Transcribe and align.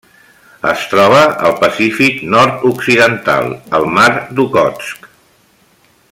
Es 0.69 0.85
troba 0.93 1.19
al 1.49 1.53
Pacífic 1.59 2.23
nord-occidental: 2.37 3.53
el 3.81 3.87
Mar 3.99 4.09
d'Okhotsk. 4.39 5.09